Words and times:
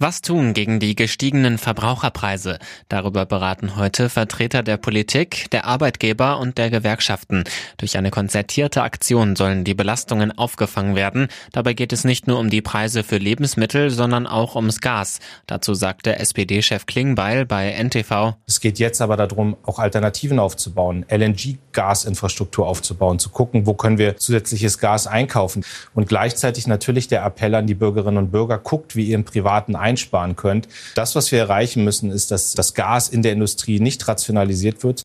Was 0.00 0.20
tun 0.20 0.54
gegen 0.54 0.78
die 0.78 0.94
gestiegenen 0.94 1.58
Verbraucherpreise? 1.58 2.60
Darüber 2.88 3.26
beraten 3.26 3.74
heute 3.74 4.08
Vertreter 4.08 4.62
der 4.62 4.76
Politik, 4.76 5.50
der 5.50 5.64
Arbeitgeber 5.64 6.38
und 6.38 6.56
der 6.56 6.70
Gewerkschaften. 6.70 7.42
Durch 7.78 7.98
eine 7.98 8.12
konzertierte 8.12 8.82
Aktion 8.84 9.34
sollen 9.34 9.64
die 9.64 9.74
Belastungen 9.74 10.30
aufgefangen 10.38 10.94
werden. 10.94 11.26
Dabei 11.50 11.72
geht 11.72 11.92
es 11.92 12.04
nicht 12.04 12.28
nur 12.28 12.38
um 12.38 12.48
die 12.48 12.62
Preise 12.62 13.02
für 13.02 13.18
Lebensmittel, 13.18 13.90
sondern 13.90 14.28
auch 14.28 14.54
ums 14.54 14.80
Gas. 14.80 15.18
Dazu 15.48 15.74
sagte 15.74 16.16
SPD-Chef 16.16 16.86
Klingbeil 16.86 17.44
bei 17.44 17.72
NTV. 17.72 18.36
Es 18.46 18.60
geht 18.60 18.78
jetzt 18.78 19.02
aber 19.02 19.16
darum, 19.16 19.56
auch 19.64 19.80
Alternativen 19.80 20.38
aufzubauen, 20.38 21.06
LNG-Gasinfrastruktur 21.08 22.68
aufzubauen, 22.68 23.18
zu 23.18 23.30
gucken, 23.30 23.66
wo 23.66 23.74
können 23.74 23.98
wir 23.98 24.16
zusätzliches 24.16 24.78
Gas 24.78 25.08
einkaufen. 25.08 25.64
Und 25.92 26.08
gleichzeitig 26.08 26.68
natürlich 26.68 27.08
der 27.08 27.24
Appell 27.24 27.56
an 27.56 27.66
die 27.66 27.74
Bürgerinnen 27.74 28.18
und 28.18 28.30
Bürger, 28.30 28.58
guckt, 28.58 28.94
wie 28.94 29.08
ihr 29.08 29.16
im 29.16 29.24
privaten 29.24 29.74
einsparen 29.88 30.36
könnt. 30.36 30.68
Das, 30.94 31.14
was 31.14 31.32
wir 31.32 31.38
erreichen 31.38 31.84
müssen, 31.84 32.10
ist, 32.10 32.30
dass 32.30 32.52
das 32.52 32.74
Gas 32.74 33.08
in 33.08 33.22
der 33.22 33.32
Industrie 33.32 33.80
nicht 33.80 34.06
rationalisiert 34.06 34.84
wird. 34.84 35.02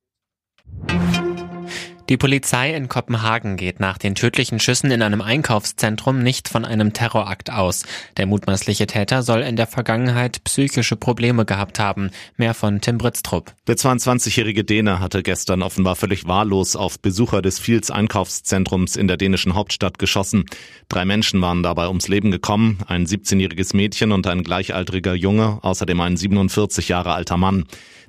Die 2.10 2.18
Polizei 2.18 2.76
in 2.76 2.90
Kopenhagen 2.90 3.56
geht 3.56 3.80
nach 3.80 3.98
den 3.98 4.14
tödlichen 4.14 4.60
Schüssen 4.60 4.92
in 4.92 5.02
einem 5.02 5.22
Einkaufszentrum 5.22 6.20
nicht 6.20 6.50
von 6.50 6.66
einem 6.66 6.92
Terrorakt 6.92 7.50
aus. 7.50 7.84
Der 8.18 8.26
mutmaßliche 8.26 8.88
Täter 8.88 9.24
soll 9.24 9.40
in 9.40 9.56
der 9.56 9.68
Vergangenheit 9.68 10.44
psychische 10.44 10.98
Probleme 10.98 11.46
gehabt 11.46 11.80
haben. 11.80 12.12
Mehr 12.36 12.54
von 12.54 12.82
Tim 12.82 12.98
Britztrup. 12.98 13.54
Der 13.68 13.78
22-jährige 13.78 14.66
Däne 14.66 15.00
hatte 15.00 15.24
gestern 15.24 15.62
offenbar 15.62 15.96
völlig 15.96 16.28
wahllos 16.28 16.76
auf 16.76 17.00
Besucher 17.00 17.42
des 17.42 17.58
Fields 17.58 17.90
Einkaufszentrums 17.90 18.98
in 18.98 19.08
der 19.08 19.16
dänischen 19.16 19.54
Hauptstadt 19.54 19.98
geschossen. 19.98 20.44
Drei 20.90 21.06
Menschen 21.06 21.40
waren 21.42 21.64
dabei 21.64 21.88
ums 21.88 22.10
Leben 22.10 22.32
gekommen, 22.32 22.80
ein 22.86 23.06
17-jähriges 23.06 23.78
Mädchen 23.78 24.12
und 24.12 24.28
ein 24.28 24.44
gleichaltriger 24.44 25.14
Junge, 25.14 25.60
außerdem 25.62 26.02
ein 26.02 26.18
47 26.18 26.90
Jahre 26.90 27.14
alter 27.14 27.38
Mann. 27.38 27.64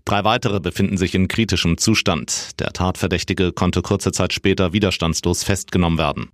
Drei 0.05 0.23
weitere 0.23 0.61
befinden 0.61 0.99
sich 0.99 1.15
in 1.15 1.29
kritischem 1.29 1.79
Zustand. 1.79 2.61
Der 2.61 2.73
Tatverdächtige 2.73 3.53
konnte 3.53 3.81
kurze 3.81 4.13
Zeit 4.13 4.35
später 4.35 4.75
widerstandslos 4.75 5.45
festgenommen 5.45 5.99
werden. 5.99 6.31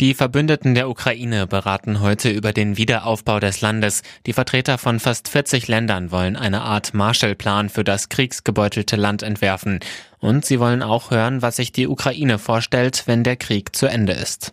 Die 0.00 0.14
Verbündeten 0.14 0.74
der 0.74 0.88
Ukraine 0.88 1.46
beraten 1.46 2.00
heute 2.00 2.30
über 2.30 2.52
den 2.52 2.76
Wiederaufbau 2.76 3.38
des 3.40 3.60
Landes. 3.60 4.02
Die 4.26 4.32
Vertreter 4.32 4.76
von 4.76 4.98
fast 4.98 5.28
40 5.28 5.68
Ländern 5.68 6.10
wollen 6.10 6.34
eine 6.34 6.62
Art 6.62 6.94
Marshallplan 6.94 7.68
für 7.68 7.84
das 7.84 8.08
kriegsgebeutelte 8.08 8.96
Land 8.96 9.22
entwerfen. 9.22 9.78
Und 10.18 10.44
sie 10.44 10.58
wollen 10.58 10.82
auch 10.82 11.10
hören, 11.10 11.42
was 11.42 11.56
sich 11.56 11.72
die 11.72 11.86
Ukraine 11.86 12.38
vorstellt, 12.38 13.04
wenn 13.06 13.22
der 13.22 13.36
Krieg 13.36 13.76
zu 13.76 13.86
Ende 13.86 14.14
ist. 14.14 14.52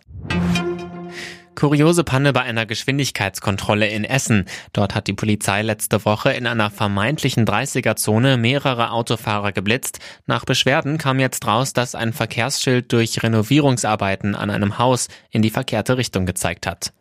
Kuriose 1.54 2.04
Panne 2.04 2.32
bei 2.32 2.42
einer 2.42 2.66
Geschwindigkeitskontrolle 2.66 3.86
in 3.86 4.04
Essen. 4.04 4.46
Dort 4.72 4.94
hat 4.94 5.06
die 5.06 5.12
Polizei 5.12 5.62
letzte 5.62 6.04
Woche 6.04 6.32
in 6.32 6.46
einer 6.46 6.70
vermeintlichen 6.70 7.44
30er-Zone 7.46 8.36
mehrere 8.36 8.90
Autofahrer 8.90 9.52
geblitzt. 9.52 9.98
Nach 10.26 10.44
Beschwerden 10.44 10.98
kam 10.98 11.20
jetzt 11.20 11.46
raus, 11.46 11.72
dass 11.72 11.94
ein 11.94 12.12
Verkehrsschild 12.12 12.92
durch 12.92 13.22
Renovierungsarbeiten 13.22 14.34
an 14.34 14.50
einem 14.50 14.78
Haus 14.78 15.08
in 15.30 15.42
die 15.42 15.50
verkehrte 15.50 15.96
Richtung 15.96 16.26
gezeigt 16.26 16.66
hat. 16.66 16.92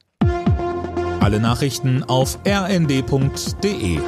Alle 1.20 1.40
Nachrichten 1.40 2.04
auf 2.04 2.40
rnd.de 2.48 4.00